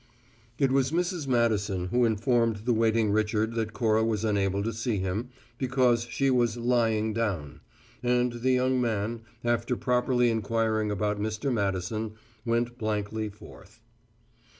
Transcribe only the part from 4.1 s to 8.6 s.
unable to see him, because she was "lying down"; and the